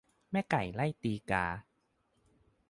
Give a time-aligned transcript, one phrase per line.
[0.31, 1.45] แม่ไก่ไล่ตีกา